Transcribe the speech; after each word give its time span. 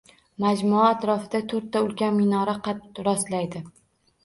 Majmua 0.45 0.85
atrofida 0.93 1.41
to‘rtta 1.51 1.85
ulkan 1.89 2.19
minora 2.23 2.59
qad 2.71 3.03
rostlaydi. 3.11 3.65